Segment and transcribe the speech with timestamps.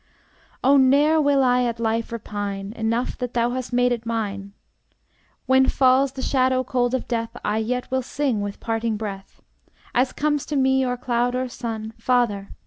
[0.63, 4.53] Oh, ne'er will I at life repine, Enough that thou hast made it mine.
[5.45, 9.43] When falls the shadow cold of death, I yet will sing with parting breath,
[9.93, 12.49] As comes to me or cloud or sun, Father!